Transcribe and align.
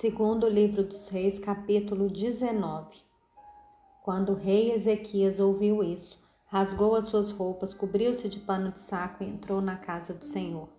Segundo 0.00 0.48
livro 0.48 0.82
dos 0.82 1.08
Reis, 1.08 1.38
capítulo 1.38 2.08
19. 2.08 2.96
Quando 4.02 4.32
o 4.32 4.34
rei 4.34 4.72
Ezequias 4.72 5.38
ouviu 5.38 5.84
isso, 5.84 6.18
rasgou 6.46 6.94
as 6.94 7.04
suas 7.04 7.30
roupas, 7.30 7.74
cobriu-se 7.74 8.26
de 8.26 8.38
pano 8.38 8.72
de 8.72 8.80
saco 8.80 9.22
e 9.22 9.26
entrou 9.26 9.60
na 9.60 9.76
casa 9.76 10.14
do 10.14 10.24
Senhor. 10.24 10.70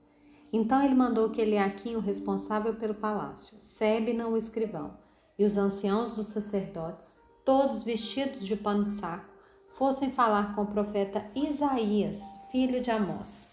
Então 0.51 0.83
ele 0.83 0.95
mandou 0.95 1.29
que 1.29 1.39
Eliaquim, 1.39 1.95
o 1.95 1.99
responsável 1.99 2.73
pelo 2.73 2.95
palácio, 2.95 3.57
Sebna, 3.59 4.27
o 4.27 4.35
escrivão, 4.35 4.97
e 5.37 5.45
os 5.45 5.55
anciãos 5.55 6.13
dos 6.13 6.25
sacerdotes, 6.25 7.19
todos 7.45 7.83
vestidos 7.83 8.43
de 8.43 8.55
pano 8.55 8.85
de 8.85 8.93
saco, 8.93 9.29
fossem 9.67 10.09
falar 10.09 10.55
com 10.55 10.63
o 10.63 10.71
profeta 10.71 11.29
Isaías, 11.35 12.23
filho 12.51 12.81
de 12.81 12.89
Amós. 12.89 13.51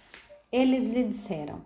Eles 0.50 0.89
lhe 0.89 1.05
disseram: 1.05 1.61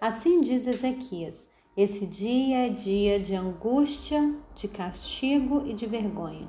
Assim 0.00 0.40
diz 0.40 0.68
Ezequias: 0.68 1.48
Esse 1.78 2.06
dia 2.06 2.66
é 2.66 2.68
dia 2.70 3.20
de 3.20 3.36
angústia, 3.36 4.34
de 4.56 4.66
castigo 4.66 5.62
e 5.64 5.72
de 5.74 5.86
vergonha. 5.86 6.48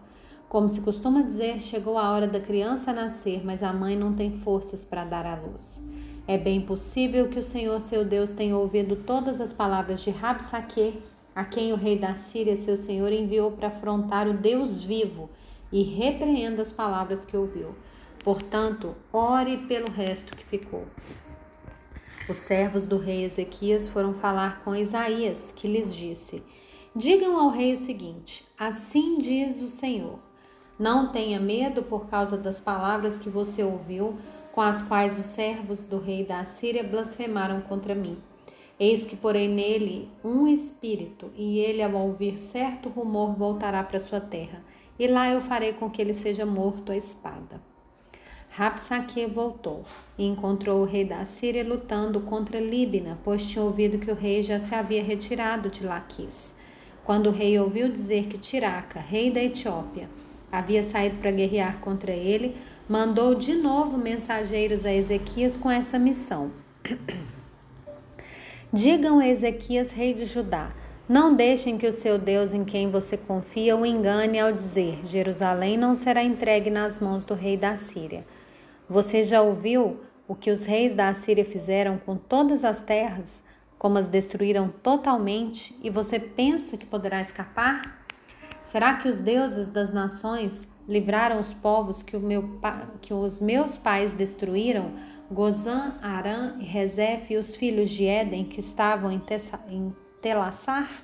Como 0.49 0.67
se 0.67 0.81
costuma 0.81 1.21
dizer, 1.21 1.59
chegou 1.59 1.99
a 1.99 2.11
hora 2.11 2.27
da 2.27 2.39
criança 2.39 2.91
nascer, 2.91 3.45
mas 3.45 3.61
a 3.61 3.71
mãe 3.71 3.95
não 3.95 4.11
tem 4.11 4.31
forças 4.31 4.83
para 4.83 5.05
dar 5.05 5.27
à 5.27 5.35
luz. 5.35 5.87
É 6.27 6.35
bem 6.35 6.59
possível 6.59 7.29
que 7.29 7.37
o 7.37 7.43
Senhor 7.43 7.79
seu 7.79 8.03
Deus 8.03 8.31
tenha 8.31 8.57
ouvido 8.57 8.95
todas 8.95 9.39
as 9.39 9.53
palavras 9.53 10.01
de 10.01 10.09
Rabsaque, 10.09 10.99
a 11.35 11.45
quem 11.45 11.71
o 11.71 11.75
rei 11.75 11.95
da 11.95 12.15
Síria, 12.15 12.57
seu 12.57 12.75
senhor, 12.75 13.13
enviou 13.13 13.51
para 13.51 13.67
afrontar 13.67 14.27
o 14.27 14.33
Deus 14.33 14.83
vivo, 14.83 15.29
e 15.71 15.83
repreenda 15.83 16.63
as 16.63 16.71
palavras 16.71 17.23
que 17.23 17.37
ouviu. 17.37 17.75
Portanto, 18.23 18.95
ore 19.13 19.57
pelo 19.67 19.91
resto 19.91 20.35
que 20.35 20.43
ficou. 20.43 20.85
Os 22.29 22.37
servos 22.37 22.85
do 22.85 22.99
rei 22.99 23.25
Ezequias 23.25 23.91
foram 23.91 24.13
falar 24.13 24.63
com 24.63 24.75
Isaías, 24.75 25.51
que 25.51 25.67
lhes 25.67 25.91
disse: 25.91 26.43
Digam 26.95 27.39
ao 27.39 27.49
rei 27.49 27.73
o 27.73 27.77
seguinte: 27.77 28.45
Assim 28.55 29.17
diz 29.17 29.63
o 29.63 29.67
Senhor: 29.67 30.19
Não 30.77 31.11
tenha 31.11 31.39
medo 31.39 31.81
por 31.81 32.05
causa 32.05 32.37
das 32.37 32.61
palavras 32.61 33.17
que 33.17 33.31
você 33.31 33.63
ouviu, 33.63 34.15
com 34.51 34.61
as 34.61 34.83
quais 34.83 35.17
os 35.17 35.25
servos 35.25 35.85
do 35.85 35.97
rei 35.97 36.23
da 36.23 36.41
Assíria 36.41 36.83
blasfemaram 36.83 37.61
contra 37.61 37.95
mim. 37.95 38.19
Eis 38.79 39.07
que 39.07 39.15
porei 39.15 39.47
nele 39.47 40.07
um 40.23 40.47
espírito, 40.47 41.31
e 41.35 41.57
ele, 41.57 41.81
ao 41.81 41.93
ouvir 41.93 42.37
certo 42.37 42.89
rumor, 42.89 43.33
voltará 43.33 43.83
para 43.83 43.99
sua 43.99 44.21
terra, 44.21 44.63
e 44.99 45.07
lá 45.07 45.27
eu 45.31 45.41
farei 45.41 45.73
com 45.73 45.89
que 45.89 45.99
ele 45.99 46.13
seja 46.13 46.45
morto 46.45 46.91
à 46.91 46.95
espada. 46.95 47.59
Rapsaque 48.51 49.25
voltou 49.27 49.85
e 50.17 50.25
encontrou 50.25 50.81
o 50.81 50.85
rei 50.85 51.05
da 51.05 51.23
Síria 51.23 51.63
lutando 51.63 52.19
contra 52.21 52.59
Líbina, 52.59 53.17
pois 53.23 53.45
tinha 53.45 53.63
ouvido 53.63 53.99
que 53.99 54.11
o 54.11 54.15
rei 54.15 54.41
já 54.41 54.57
se 54.57 54.73
havia 54.73 55.03
retirado 55.03 55.69
de 55.69 55.85
Laquis. 55.85 56.55
Quando 57.03 57.27
o 57.27 57.31
rei 57.31 57.57
ouviu 57.59 57.89
dizer 57.89 58.27
que 58.27 58.37
Tiraca, 58.37 58.99
rei 58.99 59.31
da 59.31 59.41
Etiópia, 59.41 60.09
havia 60.51 60.83
saído 60.83 61.17
para 61.17 61.31
guerrear 61.31 61.79
contra 61.79 62.11
ele, 62.11 62.55
mandou 62.87 63.35
de 63.35 63.53
novo 63.53 63.97
mensageiros 63.97 64.83
a 64.85 64.91
Ezequias 64.91 65.55
com 65.55 65.69
essa 65.69 65.99
missão. 65.99 66.51
Digam 68.73 69.19
a 69.19 69.27
Ezequias, 69.27 69.91
rei 69.91 70.13
de 70.13 70.25
Judá: 70.25 70.71
Não 71.07 71.35
deixem 71.35 71.77
que 71.77 71.87
o 71.87 71.93
seu 71.93 72.19
Deus 72.19 72.53
em 72.53 72.65
quem 72.65 72.89
você 72.89 73.15
confia 73.15 73.75
o 73.75 73.85
engane 73.85 74.39
ao 74.39 74.51
dizer: 74.51 74.99
Jerusalém 75.05 75.77
não 75.77 75.95
será 75.95 76.23
entregue 76.23 76.69
nas 76.69 76.99
mãos 76.99 77.25
do 77.25 77.33
rei 77.33 77.55
da 77.55 77.75
Síria. 77.75 78.25
Você 78.89 79.23
já 79.23 79.39
ouviu 79.39 79.99
o 80.27 80.33
que 80.33 80.49
os 80.49 80.65
reis 80.65 80.95
da 80.95 81.09
Assíria 81.09 81.45
fizeram 81.45 81.99
com 81.99 82.17
todas 82.17 82.63
as 82.63 82.81
terras, 82.81 83.43
como 83.77 83.99
as 83.99 84.09
destruíram 84.09 84.67
totalmente, 84.67 85.77
e 85.83 85.91
você 85.91 86.19
pensa 86.19 86.75
que 86.75 86.87
poderá 86.87 87.21
escapar? 87.21 87.83
Será 88.63 88.95
que 88.95 89.07
os 89.07 89.21
deuses 89.21 89.69
das 89.69 89.93
nações 89.93 90.67
livraram 90.87 91.39
os 91.39 91.53
povos 91.53 92.01
que, 92.01 92.17
meu, 92.17 92.59
que 92.99 93.13
os 93.13 93.39
meus 93.39 93.77
pais 93.77 94.11
destruíram? 94.11 94.91
Gozã, 95.31 95.95
Arã 96.01 96.55
e 96.59 96.65
Rezef 96.65 97.31
e 97.31 97.37
os 97.37 97.55
filhos 97.55 97.91
de 97.91 98.07
Éden 98.07 98.45
que 98.45 98.59
estavam 98.59 99.11
em, 99.11 99.21
em 99.69 99.95
Telassar? 100.19 101.03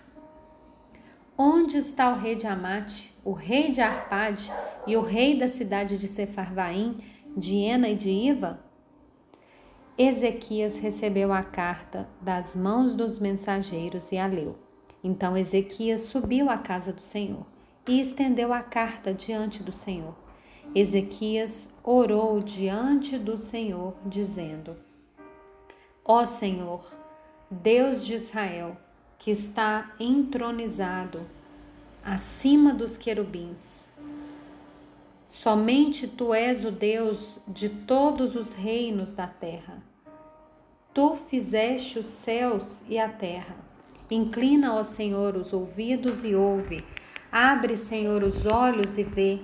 Onde 1.38 1.78
está 1.78 2.12
o 2.12 2.16
rei 2.16 2.36
de 2.36 2.48
Amate, 2.48 3.16
o 3.24 3.32
rei 3.32 3.70
de 3.70 3.82
Arpade 3.82 4.52
e 4.88 4.98
o 4.98 5.02
rei 5.02 5.38
da 5.38 5.48
cidade 5.48 6.00
de 6.00 6.08
Sefarvaim, 6.08 6.98
de 7.36 7.58
Ena 7.58 7.90
e 7.90 7.96
de 7.96 8.10
Iva? 8.10 8.60
Ezequias 9.98 10.78
recebeu 10.78 11.34
a 11.34 11.44
carta 11.44 12.08
das 12.22 12.56
mãos 12.56 12.96
dos 12.96 13.20
mensageiros 13.20 14.12
e 14.12 14.18
a 14.18 14.26
leu. 14.26 14.58
Então 15.04 15.38
Ezequias 15.38 16.02
subiu 16.02 16.50
à 16.50 16.58
casa 16.58 16.94
do 16.94 17.02
Senhor 17.02 17.46
e 17.88 18.00
estendeu 18.00 18.54
a 18.54 18.62
carta 18.62 19.14
diante 19.14 19.62
do 19.62 19.72
Senhor. 19.72 20.16
Ezequias 20.74 21.70
orou 21.84 22.40
diante 22.40 23.18
do 23.18 23.38
Senhor, 23.38 23.94
dizendo: 24.06 24.76
Ó 26.04 26.26
Senhor, 26.26 26.86
Deus 27.50 28.06
de 28.06 28.16
Israel, 28.16 28.76
que 29.18 29.32
está 29.32 29.94
entronizado 30.00 31.26
acima 32.04 32.74
dos 32.74 32.98
querubins, 32.98 33.88
Somente 35.36 36.08
tu 36.08 36.34
és 36.34 36.64
o 36.64 36.72
Deus 36.72 37.42
de 37.46 37.68
todos 37.68 38.36
os 38.36 38.54
reinos 38.54 39.12
da 39.12 39.28
terra. 39.28 39.84
Tu 40.94 41.18
fizeste 41.28 42.00
os 42.00 42.06
céus 42.06 42.86
e 42.88 42.98
a 42.98 43.10
terra. 43.10 43.54
Inclina, 44.10 44.74
ó 44.74 44.82
Senhor, 44.82 45.36
os 45.36 45.52
ouvidos 45.52 46.24
e 46.24 46.34
ouve. 46.34 46.86
Abre, 47.30 47.76
Senhor, 47.76 48.24
os 48.24 48.46
olhos 48.46 48.98
e 48.98 49.04
vê. 49.04 49.42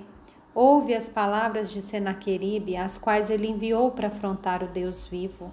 Ouve 0.54 0.94
as 0.94 1.10
palavras 1.10 1.70
de 1.70 1.82
Senaqueribe, 1.82 2.74
as 2.74 2.96
quais 2.96 3.28
ele 3.28 3.46
enviou 3.46 3.90
para 3.90 4.08
afrontar 4.08 4.62
o 4.62 4.68
Deus 4.68 5.06
vivo. 5.06 5.52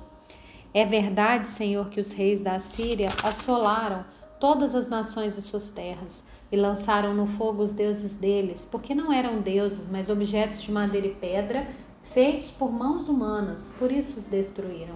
É 0.74 0.86
verdade, 0.86 1.50
Senhor, 1.50 1.90
que 1.90 2.00
os 2.00 2.14
reis 2.14 2.40
da 2.40 2.60
Síria 2.60 3.10
assolaram 3.26 4.06
todas 4.40 4.74
as 4.74 4.88
nações 4.88 5.38
e 5.38 5.42
suas 5.42 5.70
terras 5.70 6.24
e 6.52 6.58
lançaram 6.58 7.14
no 7.14 7.28
fogo 7.28 7.62
os 7.62 7.74
deuses 7.74 8.16
deles, 8.16 8.66
porque 8.66 8.96
não 8.96 9.14
eram 9.14 9.42
deuses, 9.42 9.88
mas 9.88 10.10
objetos 10.10 10.62
de 10.62 10.72
madeira 10.72 11.08
e 11.08 11.16
pedra, 11.16 11.68
feitos 12.14 12.50
por 12.50 12.72
mãos 12.72 13.08
humanas, 13.08 13.74
por 13.78 13.92
isso 13.92 14.20
os 14.20 14.26
destruíram. 14.26 14.96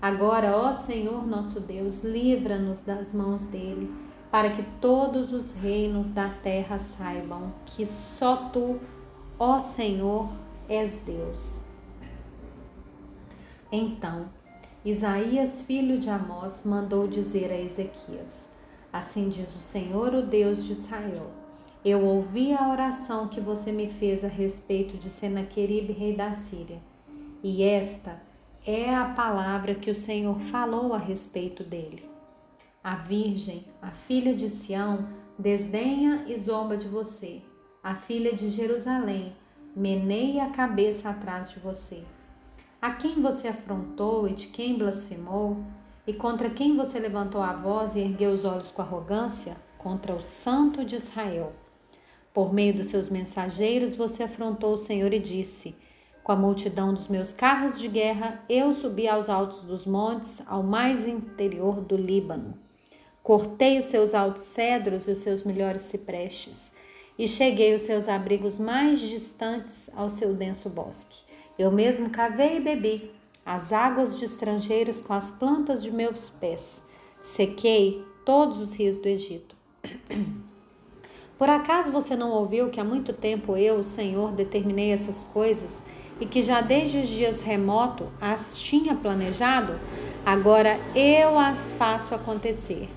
Agora, 0.00 0.56
ó 0.56 0.72
Senhor 0.72 1.26
nosso 1.26 1.60
Deus, 1.60 2.04
livra-nos 2.04 2.82
das 2.82 3.14
mãos 3.14 3.46
dele, 3.46 3.90
para 4.30 4.50
que 4.50 4.62
todos 4.80 5.32
os 5.32 5.54
reinos 5.54 6.10
da 6.10 6.28
terra 6.28 6.78
saibam 6.78 7.54
que 7.64 7.86
só 8.18 8.36
tu, 8.52 8.78
ó 9.38 9.58
Senhor, 9.60 10.28
és 10.68 10.98
Deus. 11.06 11.62
Então, 13.72 14.26
Isaías, 14.84 15.62
filho 15.62 15.98
de 15.98 16.10
Amós, 16.10 16.64
mandou 16.66 17.08
dizer 17.08 17.50
a 17.50 17.58
Ezequias: 17.58 18.50
Assim 18.94 19.28
diz 19.28 19.48
o 19.56 19.58
Senhor, 19.58 20.14
o 20.14 20.22
Deus 20.22 20.64
de 20.64 20.72
Israel. 20.72 21.28
Eu 21.84 22.04
ouvi 22.04 22.52
a 22.52 22.68
oração 22.68 23.26
que 23.26 23.40
você 23.40 23.72
me 23.72 23.88
fez 23.88 24.24
a 24.24 24.28
respeito 24.28 24.96
de 24.96 25.10
Senaqueribe, 25.10 25.92
rei 25.92 26.14
da 26.14 26.32
Síria. 26.34 26.78
E 27.42 27.64
esta 27.64 28.22
é 28.64 28.94
a 28.94 29.06
palavra 29.06 29.74
que 29.74 29.90
o 29.90 29.96
Senhor 29.96 30.38
falou 30.38 30.94
a 30.94 30.98
respeito 30.98 31.64
dele. 31.64 32.08
A 32.84 32.94
virgem, 32.94 33.64
a 33.82 33.90
filha 33.90 34.32
de 34.32 34.48
Sião, 34.48 35.08
desdenha 35.36 36.24
e 36.28 36.38
zomba 36.38 36.76
de 36.76 36.86
você. 36.86 37.42
A 37.82 37.96
filha 37.96 38.32
de 38.32 38.48
Jerusalém 38.48 39.34
meneia 39.74 40.44
a 40.44 40.50
cabeça 40.50 41.10
atrás 41.10 41.50
de 41.50 41.58
você. 41.58 42.04
A 42.80 42.92
quem 42.92 43.20
você 43.20 43.48
afrontou 43.48 44.28
e 44.28 44.34
de 44.34 44.46
quem 44.46 44.78
blasfemou, 44.78 45.64
e 46.06 46.12
contra 46.12 46.50
quem 46.50 46.76
você 46.76 46.98
levantou 46.98 47.40
a 47.40 47.52
voz 47.52 47.94
e 47.94 48.00
ergueu 48.00 48.30
os 48.30 48.44
olhos 48.44 48.70
com 48.70 48.82
arrogância? 48.82 49.56
Contra 49.78 50.14
o 50.14 50.20
Santo 50.20 50.84
de 50.84 50.96
Israel. 50.96 51.52
Por 52.32 52.52
meio 52.52 52.74
dos 52.74 52.88
seus 52.88 53.08
mensageiros 53.08 53.94
você 53.94 54.22
afrontou 54.22 54.74
o 54.74 54.78
Senhor 54.78 55.12
e 55.12 55.18
disse: 55.18 55.74
Com 56.22 56.32
a 56.32 56.36
multidão 56.36 56.92
dos 56.92 57.08
meus 57.08 57.32
carros 57.32 57.78
de 57.78 57.88
guerra, 57.88 58.42
eu 58.48 58.72
subi 58.72 59.08
aos 59.08 59.28
altos 59.28 59.62
dos 59.62 59.86
montes, 59.86 60.42
ao 60.46 60.62
mais 60.62 61.06
interior 61.06 61.80
do 61.80 61.96
Líbano. 61.96 62.54
Cortei 63.22 63.78
os 63.78 63.86
seus 63.86 64.12
altos 64.12 64.42
cedros 64.42 65.06
e 65.06 65.12
os 65.12 65.18
seus 65.18 65.42
melhores 65.42 65.82
ciprestes, 65.82 66.72
e 67.18 67.26
cheguei 67.26 67.74
os 67.74 67.82
seus 67.82 68.08
abrigos 68.08 68.58
mais 68.58 69.00
distantes 69.00 69.88
ao 69.94 70.10
seu 70.10 70.34
denso 70.34 70.68
bosque. 70.68 71.22
Eu 71.58 71.70
mesmo 71.70 72.10
cavei 72.10 72.56
e 72.56 72.60
bebi 72.60 73.10
as 73.44 73.72
águas 73.72 74.18
de 74.18 74.24
estrangeiros 74.24 75.00
com 75.00 75.12
as 75.12 75.30
plantas 75.30 75.82
de 75.82 75.90
meus 75.90 76.30
pés. 76.30 76.84
Sequei 77.22 78.04
todos 78.24 78.58
os 78.60 78.74
rios 78.74 78.98
do 78.98 79.08
Egito. 79.08 79.54
Por 81.38 81.48
acaso 81.48 81.90
você 81.90 82.16
não 82.16 82.30
ouviu 82.30 82.70
que 82.70 82.80
há 82.80 82.84
muito 82.84 83.12
tempo 83.12 83.56
eu, 83.56 83.76
o 83.76 83.84
Senhor, 83.84 84.32
determinei 84.32 84.92
essas 84.92 85.24
coisas 85.24 85.82
e 86.20 86.26
que 86.26 86.42
já 86.42 86.60
desde 86.60 86.98
os 86.98 87.08
dias 87.08 87.42
remotos 87.42 88.06
as 88.20 88.58
tinha 88.58 88.94
planejado? 88.94 89.78
Agora 90.24 90.78
eu 90.94 91.38
as 91.38 91.72
faço 91.72 92.14
acontecer. 92.14 92.88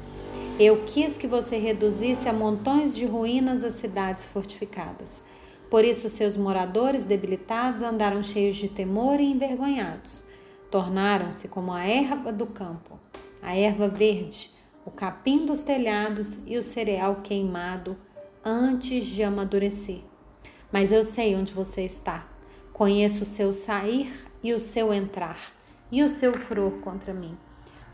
Eu 0.59 0.83
quis 0.85 1.17
que 1.17 1.27
você 1.27 1.57
reduzisse 1.57 2.29
a 2.29 2.33
montões 2.33 2.95
de 2.95 3.05
ruínas 3.05 3.63
as 3.63 3.75
cidades 3.75 4.27
fortificadas. 4.27 5.21
Por 5.69 5.83
isso, 5.83 6.09
seus 6.09 6.37
moradores 6.37 7.03
debilitados 7.03 7.81
andaram 7.81 8.23
cheios 8.23 8.55
de 8.55 8.69
temor 8.69 9.19
e 9.19 9.25
envergonhados. 9.25 10.23
Tornaram-se 10.69 11.47
como 11.47 11.71
a 11.71 11.85
erva 11.85 12.31
do 12.31 12.45
campo, 12.45 12.99
a 13.41 13.55
erva 13.55 13.87
verde, 13.87 14.51
o 14.85 14.91
capim 14.91 15.45
dos 15.45 15.63
telhados 15.63 16.39
e 16.45 16.57
o 16.57 16.63
cereal 16.63 17.17
queimado 17.23 17.97
antes 18.43 19.05
de 19.05 19.23
amadurecer. 19.23 20.01
Mas 20.71 20.91
eu 20.91 21.03
sei 21.03 21.35
onde 21.35 21.53
você 21.53 21.83
está. 21.83 22.27
Conheço 22.73 23.23
o 23.23 23.25
seu 23.25 23.53
sair 23.53 24.27
e 24.43 24.53
o 24.53 24.59
seu 24.59 24.93
entrar, 24.93 25.39
e 25.91 26.03
o 26.03 26.09
seu 26.09 26.33
furor 26.33 26.71
contra 26.81 27.13
mim. 27.13 27.37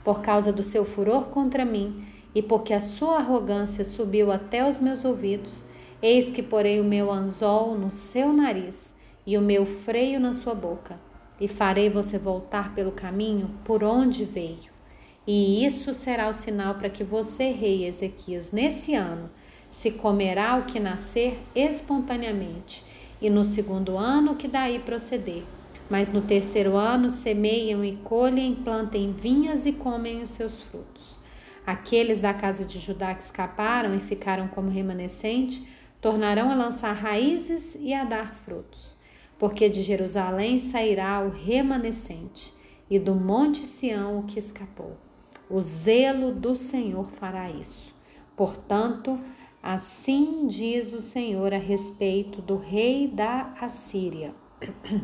Por 0.04 0.22
causa 0.22 0.52
do 0.52 0.64
seu 0.64 0.84
furor 0.84 1.30
contra 1.30 1.64
mim, 1.64 2.06
e 2.36 2.42
porque 2.42 2.74
a 2.74 2.81
sua 2.81 3.18
arrogância 3.18 3.86
subiu 3.86 4.31
até 4.31 4.68
os 4.68 4.80
meus 4.80 5.06
ouvidos, 5.06 5.64
eis 6.02 6.31
que 6.31 6.42
porei 6.42 6.81
o 6.81 6.84
meu 6.84 7.12
anzol 7.12 7.78
no 7.78 7.92
seu 7.92 8.34
nariz 8.34 8.94
e 9.25 9.38
o 9.38 9.42
meu 9.42 9.66
freio 9.66 10.20
na 10.20 10.34
sua 10.34 10.54
boca, 10.54 11.00
e 11.40 11.48
farei 11.48 11.90
você 11.90 12.18
voltar 12.18 12.74
pelo 12.74 12.92
caminho 12.92 13.50
por 13.64 13.84
onde 13.84 14.26
veio. 14.26 14.72
E 15.26 15.66
isso 15.66 15.94
será 15.94 16.28
o 16.28 16.34
sinal 16.34 16.76
para 16.76 16.90
que 16.90 17.04
você, 17.04 17.52
rei 17.52 17.86
Ezequias, 17.86 18.52
nesse 18.52 18.94
ano, 18.94 19.30
se 19.70 19.90
comerá 19.92 20.56
o 20.56 20.66
que 20.66 20.80
nascer 20.80 21.40
espontaneamente, 21.56 22.84
e 23.22 23.30
no 23.30 23.44
segundo 23.46 23.98
ano 23.98 24.34
o 24.34 24.36
que 24.36 24.48
daí 24.48 24.80
proceder. 24.80 25.44
Mas 25.90 26.12
no 26.12 26.22
terceiro 26.22 26.76
ano 26.76 27.10
semeiam 27.10 27.84
e 27.84 27.96
colhem, 27.98 28.56
plantem 28.56 29.12
vinhas 29.12 29.66
e 29.66 29.72
comem 29.72 30.22
os 30.22 30.32
seus 30.32 30.60
frutos. 30.60 31.20
Aqueles 31.66 32.20
da 32.20 32.34
casa 32.34 32.66
de 32.66 32.78
Judá 32.78 33.14
que 33.16 33.24
escaparam 33.24 33.96
e 33.96 34.00
ficaram 34.00 34.48
como 34.48 34.70
remanescente, 34.70 35.68
tornarão 36.02 36.52
a 36.52 36.56
lançar 36.56 36.92
raízes 36.94 37.78
e 37.80 37.94
a 37.94 38.04
dar 38.04 38.34
frutos. 38.34 38.98
Porque 39.38 39.70
de 39.70 39.82
Jerusalém 39.82 40.60
sairá 40.60 41.22
o 41.22 41.30
remanescente, 41.30 42.54
e 42.90 43.00
do 43.00 43.16
monte 43.16 43.66
Sião 43.66 44.20
o 44.20 44.24
que 44.24 44.38
escapou. 44.38 44.98
O 45.50 45.62
zelo 45.62 46.32
do 46.32 46.56
Senhor 46.56 47.10
fará 47.10 47.50
isso. 47.50 47.94
Portanto, 48.36 49.20
assim 49.62 50.48
diz 50.48 50.94
o 50.94 51.02
Senhor 51.02 51.54
a 51.54 51.58
respeito 51.58 52.42
do 52.42 52.58
rei 52.58 53.08
da 53.08 53.54
Assíria. 53.60 54.34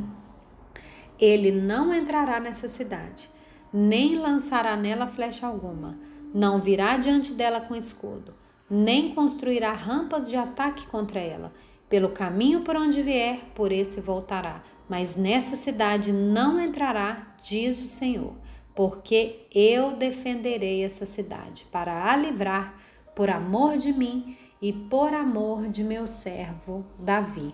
Ele 1.20 1.52
não 1.52 1.94
entrará 1.94 2.40
nessa 2.40 2.68
cidade, 2.68 3.30
nem 3.74 4.16
lançará 4.18 4.76
nela 4.76 5.08
flecha 5.08 5.46
alguma 5.46 5.98
não 6.34 6.62
virá 6.62 6.98
diante 6.98 7.34
dela 7.34 7.60
com 7.62 7.76
escudo, 7.76 8.34
nem 8.70 9.14
construirá 9.16 9.74
rampas 9.74 10.30
de 10.30 10.38
ataque 10.38 10.86
contra 10.88 11.20
ela. 11.20 11.52
Pelo 11.90 12.10
caminho 12.10 12.62
por 12.62 12.76
onde 12.76 13.02
vier, 13.02 13.40
por 13.56 13.72
esse 13.72 14.00
voltará. 14.00 14.62
Mas 14.88 15.16
nessa 15.16 15.56
cidade 15.56 16.14
não 16.14 16.60
entrará, 16.60 17.36
diz 17.44 17.82
o 17.82 17.88
Senhor, 17.88 18.36
porque 18.76 19.48
eu 19.54 19.96
defenderei 19.96 20.84
essa 20.84 21.06
cidade 21.06 21.66
para 21.72 22.12
a 22.12 22.16
livrar 22.16 22.76
por 23.16 23.30
amor 23.30 23.78
de 23.78 23.92
mim 23.92 24.38
e 24.62 24.72
por 24.72 25.14
amor 25.14 25.68
de 25.68 25.84
meu 25.84 26.08
servo 26.08 26.86
Davi. 26.98 27.54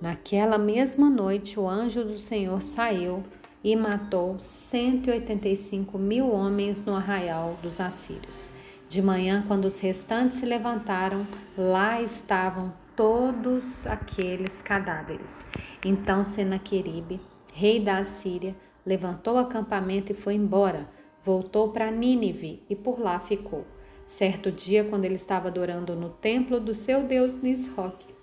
Naquela 0.00 0.58
mesma 0.58 1.08
noite, 1.08 1.60
o 1.60 1.68
anjo 1.68 2.04
do 2.04 2.18
Senhor 2.18 2.60
saiu 2.60 3.22
e 3.62 3.76
matou 3.76 4.36
185 4.40 5.96
mil 5.96 6.28
homens 6.28 6.84
no 6.84 6.96
arraial 6.96 7.56
dos 7.62 7.80
assírios. 7.80 8.50
De 8.92 9.00
manhã, 9.00 9.42
quando 9.48 9.64
os 9.64 9.80
restantes 9.80 10.36
se 10.36 10.44
levantaram, 10.44 11.26
lá 11.56 12.02
estavam 12.02 12.74
todos 12.94 13.86
aqueles 13.86 14.60
cadáveres. 14.60 15.46
Então 15.82 16.22
Senaqueribe, 16.22 17.18
rei 17.54 17.80
da 17.80 17.96
Assíria, 17.96 18.54
levantou 18.84 19.36
o 19.36 19.38
acampamento 19.38 20.12
e 20.12 20.14
foi 20.14 20.34
embora. 20.34 20.90
Voltou 21.22 21.70
para 21.70 21.90
Nínive 21.90 22.62
e 22.68 22.76
por 22.76 23.00
lá 23.00 23.18
ficou. 23.18 23.64
Certo 24.04 24.52
dia, 24.52 24.84
quando 24.84 25.06
ele 25.06 25.14
estava 25.14 25.48
adorando 25.48 25.96
no 25.96 26.10
templo 26.10 26.60
do 26.60 26.74
seu 26.74 27.02
deus 27.04 27.40
Nisroque, 27.40 28.14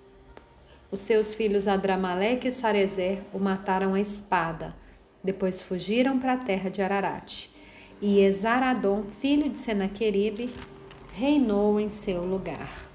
os 0.92 1.00
seus 1.00 1.34
filhos 1.34 1.68
Adramaleque 1.68 2.50
e 2.50 2.52
Sarezer 2.52 3.24
o 3.34 3.40
mataram 3.40 3.96
à 3.96 4.00
espada. 4.00 4.76
Depois 5.24 5.64
fugiram 5.64 6.20
para 6.20 6.34
a 6.34 6.38
terra 6.38 6.70
de 6.70 6.84
Ararat. 6.84 7.50
E 8.02 8.20
Esaradom, 8.20 9.04
filho 9.04 9.50
de 9.50 9.58
Senaqueribe, 9.58 10.50
reinou 11.12 11.80
em 11.80 11.90
seu 11.90 12.24
lugar. 12.24 12.89